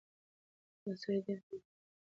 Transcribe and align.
دا 0.83 0.91
سړی 1.01 1.17
ډېرې 1.25 1.41
خبرې 1.45 1.59
کوي. 1.63 1.69